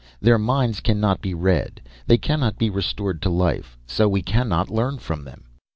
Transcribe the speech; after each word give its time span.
Their 0.19 0.39
minds 0.39 0.79
cannot 0.79 1.21
be 1.21 1.35
read, 1.35 1.79
they 2.07 2.17
cannot 2.17 2.57
be 2.57 2.71
restored 2.71 3.21
to 3.21 3.29
life, 3.29 3.77
so 3.85 4.09
we 4.09 4.23
cannot 4.23 4.71
learn 4.71 4.97
from 4.97 5.25
them." 5.25 5.43